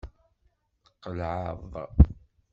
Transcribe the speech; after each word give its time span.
Tqelɛeḍ. 0.85 1.71